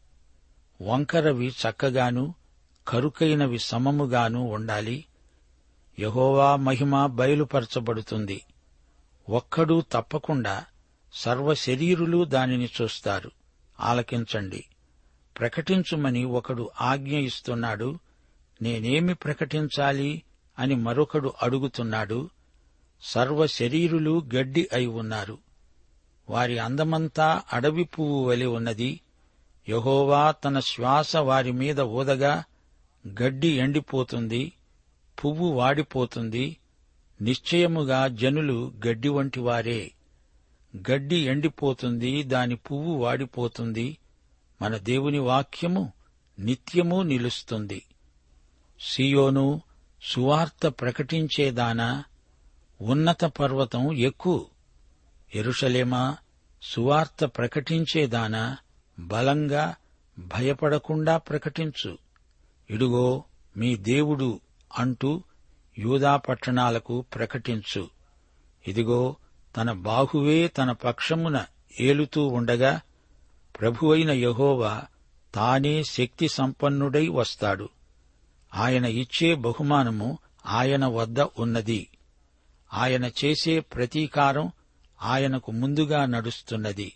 వంకరవి 0.81 1.49
చక్కగాను 1.49 2.35
కరుకైనవి 2.89 3.59
సమముగాను 3.59 4.43
ఉండాలి. 4.43 5.05
యహోవా 5.99 6.57
మహిమ 6.57 7.07
బయలుపరచబడుతుంది. 7.07 8.43
ఒక్కడూ 9.29 9.83
తప్పకుండా 9.93 10.65
సర్వశరీరులు 11.13 12.25
దానిని 12.25 12.69
చూస్తారు. 12.83 13.38
ఆలకించండి. 13.81 14.65
ప్రకటించుమని 15.39 16.25
ఒకడు 16.25 16.71
ఆజ్ఞ 16.81 17.19
ఇస్తున్నాడు 17.19 17.99
నేనేమి 18.63 19.15
ప్రకటించాలి 19.15 20.23
అని 20.59 20.75
మరొకడు 20.75 21.33
అడుగుతున్నాడు 21.43 22.31
సర్వ 23.03 23.47
శరీరులు 23.47 24.23
గడ్డి 24.35 24.69
అయి 24.73 24.87
ఉన్నారు. 24.87 25.39
వారి 26.31 26.59
అందమంతా 26.59 27.43
అడవి 27.53 27.85
పువ్వు 27.85 28.25
వలె 28.25 28.47
ఉన్నది. 28.47 29.01
యహోవా 29.69 30.31
తన 30.31 30.61
శ్వాస 30.61 31.17
వారి 31.17 31.53
మీద 31.53 31.81
ఊదగా 31.81 32.45
గడ్డి 33.23 33.49
ఎండిపోతుంది 33.49 34.53
పువ్వు 35.25 35.49
వాడిపోతుంది. 35.49 36.57
నిశ్చయముగా 37.21 38.09
జనులు 38.09 38.73
గడ్డి 38.87 39.09
వంటివారే 39.09 39.93
గడ్డి 40.77 41.17
ఎండిపోతుంది 41.17 42.23
దాని 42.23 42.57
పువ్వు 42.57 42.95
వాడిపోతుంది. 42.95 43.99
మన 44.63 44.77
దేవుని 44.77 45.19
వాక్యము 45.19 45.93
నిత్యము 46.39 47.03
నిలుస్తుంది. 47.03 47.83
సియోను 48.81 49.61
సువార్త 50.03 50.67
ప్రకటించేదానా 50.67 52.05
ఉన్నత 52.81 53.25
పర్వతం 53.25 53.93
ఎక్కు. 53.93 54.47
ఎరుషలేమా 55.35 56.17
సువార్త 56.63 57.25
ప్రకటించేదానా 57.25 58.57
బలంగా 58.99 59.77
భయపడకుండా 60.19 61.17
ప్రకటించు. 61.17 61.99
ఇడుగో 62.71 63.25
మీ 63.57 63.77
దేవుడు 63.77 64.41
అంటూ 64.79 65.23
యూదా 65.79 66.17
పట్టణాలకు 66.17 67.01
ప్రకటించు. 67.01 67.91
ఇదిగో 68.69 69.17
తన 69.57 69.73
బాహువే 69.73 70.49
తన 70.49 70.73
పక్షమున 70.73 71.45
ఏలుతూ 71.81 72.27
ఉండగా 72.27 72.81
ప్రభువైన 73.61 74.11
యహోవా 74.11 74.83
తానే 75.35 75.85
శక్తి 75.85 76.29
సంపన్నుడై 76.29 77.09
వస్తాడు. 77.09 77.69
ఆయన 78.55 78.85
ఇచ్చే 78.85 79.35
బహుమానము 79.35 80.19
ఆయన 80.47 80.87
వద్ద 80.87 81.21
ఉన్నది. 81.21 81.89
ఆయన 82.75 83.05
చేసే 83.05 83.61
ప్రతీకారం 83.61 84.53
ఆయనకు 85.03 85.53
ముందుగా 85.53 86.07
నడుస్తున్నది. 86.07 86.93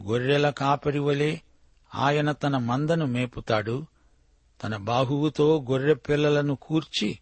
గొర్రెల 0.00 0.50
కాపరి 0.50 0.98
వలె 0.98 1.38
ఆయన 1.94 2.32
తన 2.32 2.56
మందను 2.56 3.06
మేపుతాడు. 3.06 3.86
తన 4.64 4.76
బాహువుతో 4.76 5.66
గొర్రె 5.70 5.94
పిల్లలను 5.94 6.54
కూర్చి 6.54 7.18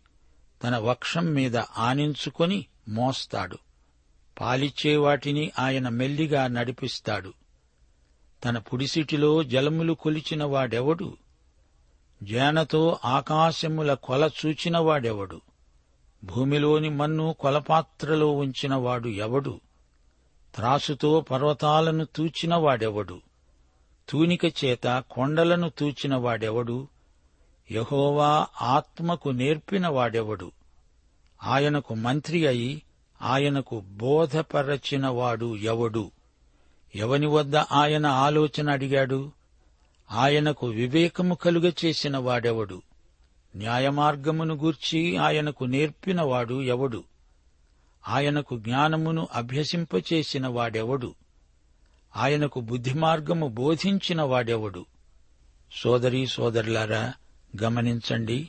తన 0.63 0.77
వక్షం 0.77 1.25
మీద 1.27 1.57
ఆనించుకొని 1.57 2.67
మోస్తాడు. 2.89 3.59
పాలిచ్చే 4.41 4.97
వాటిని 4.97 5.53
ఆయన 5.59 5.89
మెల్లిగా 5.89 6.47
నడిపిస్తాడు. 6.47 7.33
తన 8.45 8.59
పుడిసిటిలో 8.59 9.43
జలములు 9.43 9.93
కొలిచిన 9.93 10.45
వాడెవడు? 10.45 11.17
జానతో 12.23 12.99
ఆకాశముల 13.05 13.95
కొల 13.95 14.31
చూచిన 14.47 14.79
వాడెవడు? 14.79 15.41
భూమిలోని 16.25 16.89
మన్ను 16.89 17.37
కొలపాత్రలో 17.41 18.31
ఉంచినవాడు 18.31 19.09
ఎవడు? 19.09 19.61
త్రాసుతో 20.55 21.21
పర్వతాలను 21.21 22.05
తూచిన 22.05 22.55
వాడెవడు? 22.55 23.21
తూనిక 24.09 24.45
చేత 24.45 25.05
కొండలను 25.11 25.69
తూచిన 25.69 26.17
వాడెవడు? 26.17 26.89
యహోవా 27.71 28.47
ఆత్మకు 28.63 29.29
నేర్పిన 29.29 29.89
వాడెవడు? 29.89 30.53
ఆయనకు 31.43 31.95
మంత్రి 31.95 32.47
అయి 32.47 32.83
ఆయనకు 33.25 33.81
బోధపరచినవాడు 33.81 35.57
ఎవడు? 35.57 36.11
ఎవని 36.95 37.27
వద్ద 37.27 37.57
ఆయన 37.57 38.07
ఆలోచన 38.07 38.71
అడిగాడు? 38.71 39.33
ఆయనకు 40.11 40.67
వివేకము 40.67 41.35
కలుగ 41.35 41.71
చేసిన 41.85 42.17
వాడెవడు? 42.17 42.83
న్యాయమార్గమును 43.57 44.55
గూర్చి 44.55 45.17
ఆయనకు 45.17 45.65
నేర్పినవాడు 45.65 46.63
ఎవడు? 46.63 47.05
ఆయనకు 48.09 48.59
జ్ఞానమును 48.59 49.29
అభ్యసింపచేసిన 49.35 50.47
వాడెవడు? 50.47 51.15
ఆయనకు 52.17 52.61
బుద్ధిమార్గము 52.61 53.49
బోధించిన 53.49 54.23
వాడెవడు? 54.23 54.87
సోదరీ 55.73 56.27
సోదరులారా 56.27 57.13
గమనించండి. 57.63 58.49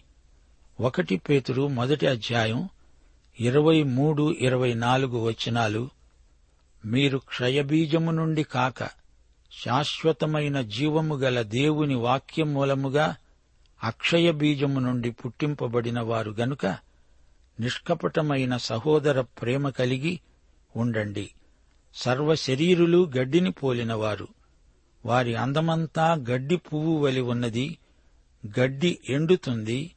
ఒకటి 0.80 1.18
పేతురు 1.18 1.68
మొదటి 1.68 2.08
అధ్యాయం 2.08 2.70
ఇరవై 3.40 3.84
మూడు 3.84 4.32
ఇరవై 4.32 4.74
నాలుగు 4.74 5.28
వచనాలు 5.28 5.90
మీరు 6.86 7.18
క్షయబీజము 7.18 8.12
నుండి 8.12 8.44
కాక 8.44 8.84
శాశ్వతమైన 9.64 10.62
జీవము 10.62 11.16
గల 11.16 11.42
దేవుని 11.42 11.96
వాక్యం 11.96 12.54
మూలముగా 12.54 13.16
అక్షయ 13.84 14.32
బీజము 14.32 14.80
నుండి 14.80 15.12
పుట్టింపబడిన 15.12 16.00
వారు 16.00 16.36
గనుక 16.40 16.66
నిష్కపటమైన 17.60 18.58
సహోదర 18.58 19.22
ప్రేమ 19.22 19.70
కలిగి 19.70 20.20
ఉండండి. 20.76 21.32
సర్వ 21.96 22.36
శరీరులు 22.36 23.12
గడ్డిని 23.18 23.52
పోలినవారు. 23.52 24.28
వారి 25.06 25.36
అందమంతా 25.36 26.14
గడ్డి 26.30 26.56
పువ్వు 26.56 26.98
వలి 26.98 27.22
ఉన్నది. 27.22 27.78
గడ్డి 28.60 29.00
ఎండుతుంది. 29.10 29.92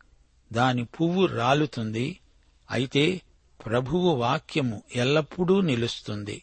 దాని 0.53 0.85
పువ్వు 0.85 1.27
రాలుతుంది. 1.27 2.19
అయితే 2.71 3.21
ప్రభువు 3.67 4.11
వాక్యము 4.11 4.83
ఎల్లప్పుడూ 4.95 5.61
నిలుస్తుంది. 5.61 6.43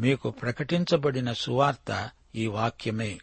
మీకు 0.00 0.30
ప్రకటించబడిన 0.30 1.32
సువార్త 1.32 2.10
ఈ 2.34 2.46
వాక్యమే. 2.46 3.18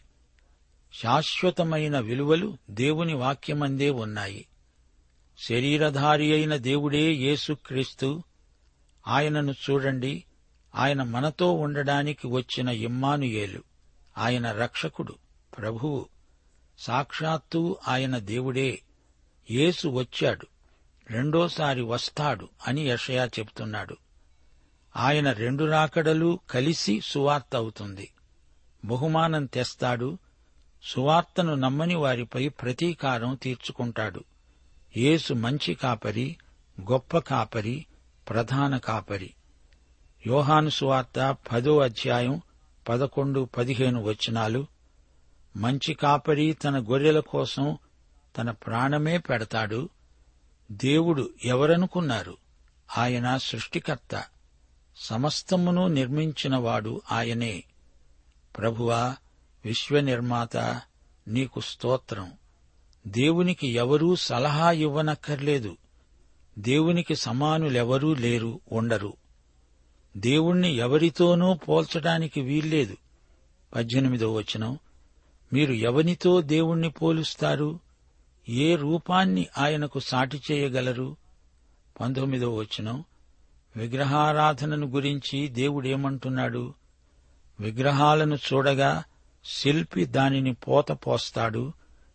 శాశ్వతమైన 1.02 1.98
విలువలు 1.98 2.58
దేవుని 2.70 3.14
వాక్యమందే 3.14 3.90
ఉన్నాయి. 3.90 4.46
శరీరధారి 5.48 6.32
అయిన 6.32 6.56
దేవుడే 6.56 7.12
యేసుక్రీస్తు. 7.12 8.22
ఆయనను 9.06 9.52
చూడండి 9.52 10.24
ఆయన 10.74 11.02
మనతో 11.02 11.52
ఉండడానికి 11.52 12.26
వచ్చిన 12.26 12.68
ఇమ్మానుయేలు. 12.68 13.62
ఆయన 14.18 14.52
రక్షకుడు 14.52 15.14
ప్రభువు. 15.58 16.08
సాక్షాత్తు 16.78 17.78
ఆయన 17.88 18.18
దేవుడే. 18.18 18.82
యేసు 19.50 19.88
వచ్చాడు. 19.88 20.46
రెండోసారి 21.10 21.80
వస్తాడు 21.80 22.48
అని 22.66 22.88
యషయా 22.88 23.24
చెబుతున్నాడు 23.24 23.96
ఆయన 24.96 25.32
రెండు 25.32 25.64
రాకడలు 25.64 26.40
కలిసి 26.50 27.00
సువార్త 27.00 27.56
అవుతుంది. 27.56 28.10
బహుమానం 28.84 29.46
తెస్తాడు. 29.46 30.18
సువార్తను 30.82 31.54
నమ్మని 31.54 31.94
వారిపై 31.94 32.48
ప్రతీకారం 32.48 33.34
తీర్చుకుంటాడు. 33.34 34.24
యేసు 34.96 35.34
మంచి 35.34 35.74
కాపరి 35.74 36.36
గొప్ప 36.80 37.18
కాపరి 37.18 37.86
ప్రధాన 38.28 38.76
కాపరి. 38.76 39.34
యోహాను 40.26 40.68
సువార్త 40.68 41.36
పదో 41.52 41.78
అధ్యాయం 41.78 42.40
పదకొండు 42.88 43.48
పదిహేను 43.58 44.02
వచనాలు. 44.02 44.66
మంచి 45.56 45.94
కాపరి 45.94 46.52
తన 46.52 46.78
గొర్రెల 46.78 47.20
కోసం 47.20 47.78
తన 48.38 48.50
ప్రాణమే 48.50 49.18
పెడతాడు. 49.18 49.88
దేవుడు 50.70 51.30
ఎవరనుకున్నారు? 51.44 52.36
ఆయన 52.98 53.36
సృష్టికర్త. 53.36 54.24
సమస్తమును 54.96 55.88
నిర్మించినవాడు 55.88 57.02
ఆయనే. 57.12 57.64
ప్రభువా 58.58 59.16
విశ్వనిర్మాత 59.64 60.56
నీకు 61.28 61.60
స్తోత్రం. 61.60 62.32
దేవునికి 63.06 63.68
ఎవరూ 63.68 64.16
సలహా 64.16 64.70
ఇవ్వనక్కర్లేదు. 64.70 65.76
దేవునికి 66.58 67.16
సమానులెవరూ 67.16 68.14
లేరు 68.14 68.60
ఉండరు. 68.72 69.14
దేవుణ్ణి 70.16 70.74
ఎవరితోనూ 70.74 71.54
పోల్చడానికి 71.54 72.40
వీల్లేదు. 72.40 72.96
పద్దెనిమిదో 73.74 74.34
వచనం. 74.34 74.78
మీరు 75.52 75.72
ఎవనితో 75.72 76.40
దేవుణ్ణి 76.40 76.90
పోలుస్తారు? 76.90 77.80
ఏ 78.48 78.76
రూపాన్ని 78.76 79.46
ఆయనకు 79.58 79.98
సాటి 79.98 80.42
చేయగలరు? 80.50 81.16
పంతొమ్మిదో 82.00 82.54
వచనం. 82.54 83.04
విగ్రహారాధనను 83.76 84.86
గురించి 84.86 85.48
దేవుడేమంటున్నాడు? 85.48 86.74
విగ్రహాలను 87.60 88.34
చూడగా 88.34 89.04
శిల్పి 89.44 90.04
దానిని 90.04 90.54
పోత 90.54 90.92
పోస్తాడు 90.92 91.72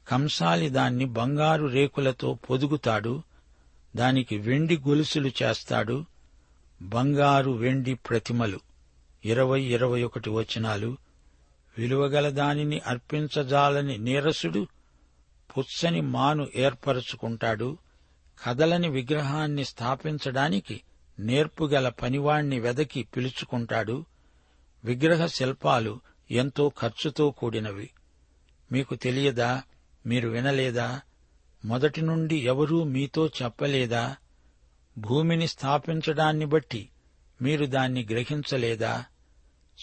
కంసాలి 0.07 0.69
దాన్ని 0.69 1.05
బంగారు 1.05 1.65
రేకులతో 1.65 2.33
పొదుగుతాడు 2.33 3.23
దానికి 3.95 4.37
వెండి 4.37 4.77
గొలుసులు 4.77 5.31
చేస్తాడు. 5.43 6.05
బంగారు 6.81 7.51
వెండి 7.51 7.93
ప్రతిమలు. 7.93 8.59
ఇరవై 9.25 9.61
ఇరవై 9.61 10.03
ఒకటి 10.03 10.29
వచనాలు. 10.29 10.97
విలువగల 11.77 12.29
దానిని 12.29 12.79
అర్పించజాలని 12.79 13.97
నీరసుడు 13.97 14.67
పుచ్చని 15.57 16.01
మాను 16.01 16.47
ఏర్పరచుకుంటాడు. 16.55 17.77
కదలని 18.43 18.89
విగ్రహాన్ని 18.89 19.65
స్థాపించడానికి 19.65 20.81
నేర్పుగల 21.19 21.89
పనివాణ్ణి 21.89 22.59
వెదకి 22.59 23.03
పిలుచుకుంటాడు. 23.03 24.05
విగ్రహ 24.83 25.25
శిల్పాలు 25.25 25.99
ఎంతో 26.31 26.71
ఖర్చుతో 26.79 27.31
కూడినవి. 27.31 27.89
మీకు 28.71 28.95
తెలియదా? 28.95 29.63
మీరు 30.05 30.29
వినలేదా? 30.29 31.01
మొదటి 31.65 32.01
నుండి 32.01 32.35
ఎవరూ 32.35 32.83
మీతో 32.83 33.27
చెప్పలేదా? 33.27 34.15
భూమిని 34.97 35.47
స్థాపించడాన్ని 35.47 36.45
బట్టి 36.45 36.89
మీరు 37.41 37.65
దాన్ని 37.65 38.07
గ్రహించలేదా? 38.11 39.05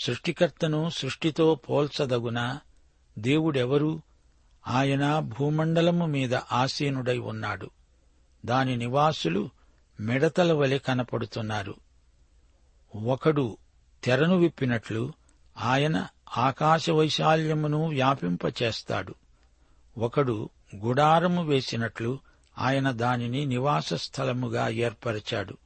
సృష్టికర్తను 0.02 0.90
సృష్టితో 0.90 1.54
పోల్చదగునా? 1.54 2.60
దేవుడెవరు? 3.18 4.02
ఆయన 4.68 5.18
భూమండలము 5.18 6.06
మీద 6.06 6.34
ఆసీనుడై 6.34 7.18
ఉన్నాడు. 7.18 7.70
దాని 8.46 8.76
నివాసులు 8.76 9.50
మిడతల 10.00 10.52
వలె 10.52 10.78
కనపడుతున్నారు. 10.78 11.74
ఒకడు 12.96 13.56
తెరను 14.04 14.36
విప్పినట్లు 14.36 15.12
ఆయన 15.58 16.06
ఆకాశ 16.36 16.90
వైశాల్యమును 16.90 17.88
వ్యాపింపచేస్తాడు. 17.88 19.14
ఒకడు 19.98 20.50
గుడారము 20.76 21.44
వేసినట్లు 21.44 22.18
ఆయన 22.58 22.90
దానిని 22.90 23.46
నివాస 23.46 23.94
స్థలముగా 23.94 24.68
ఏర్పరిచాడు. 24.68 25.56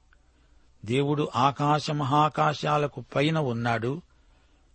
దేవుడు 0.84 1.28
ఆకాశ 1.36 1.90
మహాకాశాలకు 1.90 3.04
పైన 3.16 3.38
ఉన్నాడు. 3.38 4.02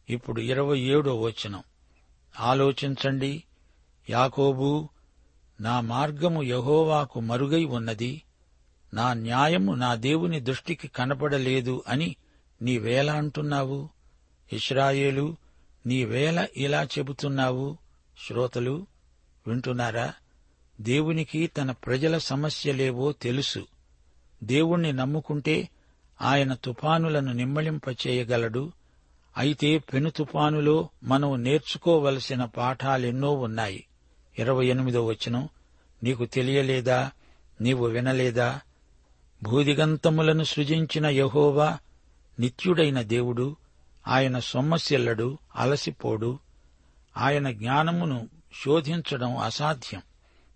ఇప్పుడు 0.09 0.41
ఇరవై 0.41 0.79
ఏడో 0.79 1.21
వచనం. 1.21 1.63
ఆలోచించండి. 2.39 3.43
యాకోబు 4.09 4.89
నా 5.61 5.81
మార్గము 5.81 6.43
యహోవాకు 6.43 7.19
మరుగై 7.19 7.65
ఉన్నది. 7.65 8.21
నా 8.93 9.13
న్యాయము 9.13 9.73
నా 9.73 9.95
దేవుని 9.95 10.39
దృష్టికి 10.39 10.87
కనపడలేదు 10.87 11.83
అని 11.87 12.15
నీవేలా 12.61 13.13
అంటున్నావు. 13.13 13.89
ఇస్రాయేలు 14.53 15.35
నీవేళ 15.85 16.47
ఇలా 16.57 16.83
చెబుతున్నావు. 16.83 17.77
శ్రోతలు 18.27 18.87
వింటున్నారా? 19.47 20.13
దేవునికి 20.81 21.47
తన 21.47 21.71
ప్రజల 21.71 22.17
సమస్యలేవో 22.17 23.11
తెలుసు. 23.11 23.67
దేవుణ్ణి 24.43 24.93
నమ్ముకుంటే 24.93 25.69
ఆయన 26.21 26.53
తుఫానులను 26.53 27.33
నిమ్మలింపచేయగలడు 27.33 28.71
అయితే 29.37 29.77
పెను 29.77 30.09
తుఫానులో 30.09 30.89
మనం 31.03 31.43
నేర్చుకోవలసిన 31.43 32.45
పాఠాలెన్నో 32.45 33.33
ఉన్నాయి. 33.33 33.85
ఇరవై 34.39 34.65
ఎనిమిదో 34.65 35.05
వచనం. 35.05 35.49
నీకు 36.03 36.25
తెలియలేదా? 36.25 37.11
నీవు 37.61 37.87
వినలేదా? 37.87 38.61
భూదిగంతములను 39.43 40.43
సృజించిన 40.43 41.05
యహోవా 41.05 41.77
నిత్యుడైన 42.39 43.01
దేవుడు. 43.01 43.55
ఆయన 44.07 44.39
సొమ్మసిల్లడు 44.39 45.37
అలసిపోడు. 45.55 46.39
ఆయన 47.17 47.51
జ్ఞానమును 47.51 48.27
శోధించడం 48.65 49.37
అసాధ్యం. 49.37 50.01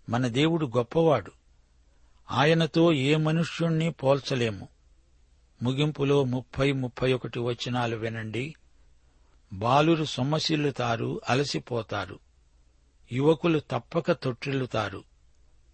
మన 0.08 0.28
దేవుడు 0.28 0.66
గొప్పవాడు. 0.66 1.32
ఆయనతో 2.30 2.92
ఏ 2.92 3.16
మనుష్యుణ్ణి 3.16 3.92
పోల్చలేము. 3.92 4.68
ముగింపులో 5.62 6.24
ముప్పై 6.24 6.72
ముప్పై 6.72 7.12
ఒకటి 7.12 7.38
వచనాలు 7.38 7.96
వినండి. 7.96 8.54
బాలురు 9.52 10.04
సొమ్మసిల్లుతారు 10.04 11.20
అలసిపోతారు. 11.28 12.18
యువకులు 13.12 13.58
తప్పక 13.58 14.12
తొట్టిల్లుతారు. 14.12 15.04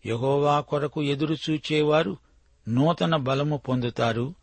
యహోవా 0.07 0.61
కొరకు 0.61 1.03
ఎదురు 1.03 1.37
చూచేవారు 1.51 2.17
నూతన 2.69 3.17
బలము 3.17 3.57
పొందుతారు. 3.57 4.35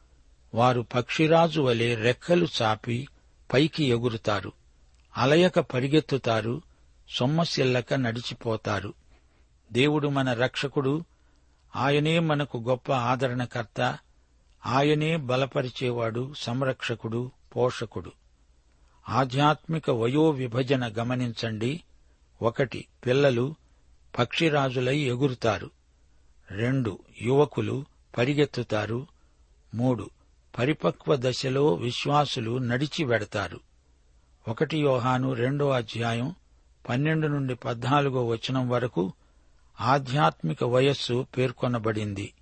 వారు 0.53 0.81
పక్షిరాజు 0.81 1.61
వలె 1.61 1.95
రెక్కలు 1.95 2.47
చాపి 2.61 3.07
పైకి 3.53 3.85
ఎగురుతారు. 3.85 4.51
అలయక 5.17 5.59
పరిగెత్తుతారు. 5.59 6.61
సొమ్మసిల్లక 7.09 7.93
నడిచిపోతారు. 7.93 8.93
దేవుడు 9.71 10.07
మన 10.07 10.33
రక్షకుడు. 10.33 11.03
ఆయనే 11.75 12.19
మనకు 12.19 12.57
గొప్ప 12.57 12.91
ఆదరణకర్త. 12.91 13.97
ఆయనే 14.65 15.17
బలపరిచేవాడు 15.17 16.33
సంరక్షకుడు 16.37 17.31
పోషకుడు. 17.55 18.11
ఆధ్యాత్మిక 19.09 19.89
వయో 19.89 20.29
విభజన 20.29 20.93
గమనించండి. 20.99 21.83
ఒకటి 22.41 22.87
పిల్లలు 23.05 23.55
పక్షిరాజులై 24.19 24.97
ఎగురుతారు. 24.97 25.69
రెండు 26.51 26.99
యువకులు 27.21 27.85
పరిగెత్తుతారు. 28.17 29.07
మూడు 29.75 30.09
పరిపక్వ 30.57 31.15
దశలో 31.15 31.73
విశ్వాసులు 31.73 32.57
నడిచి 32.57 33.03
వెడతారు. 33.03 33.59
ఒకటి 34.47 34.77
యోహాను 34.77 35.33
రెండో 35.33 35.69
అధ్యాయం 35.69 36.35
పన్నెండు 36.89 37.27
నుండి 37.27 37.55
పద్నాలుగో 37.55 38.25
వచనం 38.25 38.69
వరకు 38.69 39.13
ఆధ్యాత్మిక 39.81 40.63
వయస్సు 40.63 41.27
పేర్కొనబడింది. 41.37 42.33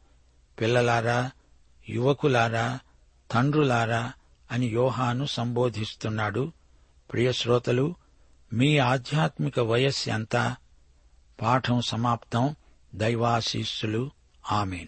పిల్లలారా 0.61 1.31
యువకులారా 1.89 2.79
తండ్రులారా 3.31 4.13
అని 4.51 4.65
యోహాను 4.65 5.25
సంబోధిస్తున్నాడు. 5.25 6.51
ప్రియశ్రోతలు 7.11 7.95
మీ 8.55 8.77
ఆధ్యాత్మిక 8.77 9.59
వయస్సు 9.59 10.09
ఎంత? 10.09 10.55
పాఠం 11.41 11.81
సమాప్తం. 11.81 12.55
దైవాశీస్సులు. 12.95 14.11
Amen. 14.51 14.87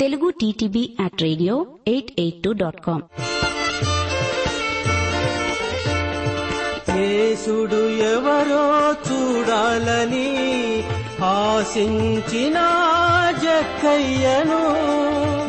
Telugu 0.00 0.28
TTB 0.40 0.82
at 1.04 1.22
radio 1.22 1.54
eight 1.88 2.10
eight 2.18 2.42
two 2.42 2.52
dot 2.52 2.80
com 2.86 3.02
యేసుడు 6.98 7.80
ఎవరో 8.12 8.64
చూడాలని 9.08 10.28
ఆశించిన 11.30 12.58
జక్కయ్యను. 13.42 14.62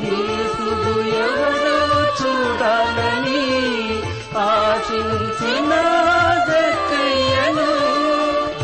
యేసుడు 0.09 0.93
ఎవరో 1.23 1.77
చూడాలని 2.21 3.41
ఆశించిన 4.47 5.71
జక్కయ్యను. 6.49 7.69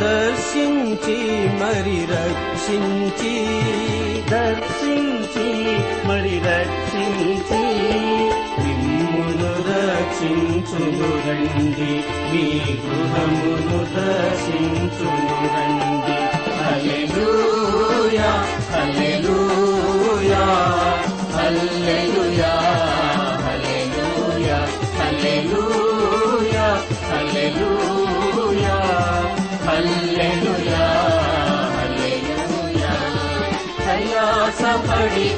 దర్శించి 0.02 1.18
మరి 1.62 2.00
రక్షించి 2.16 3.36
మరి 6.08 6.36
రక్షించి 6.46 7.62
మిమ్మును 8.58 9.52
రక్షించును 9.70 11.10
రండి 11.26 11.92
మీ 12.32 12.44
గృహమును 12.84 13.80
దర్శించును 13.96 15.36
రండి. 15.56 16.16
హల్లెలూయా 16.60 18.32
హల్లెలూయా 18.74 20.44
హల్లెలూయా 21.36 22.52
హల్లెలూయా 23.46 24.60
హల్లెలూయా 25.00 26.68
హల్లెలూయా. 27.10 27.85
य 35.08 35.36